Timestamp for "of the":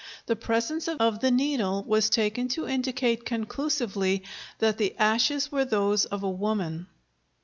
0.87-1.29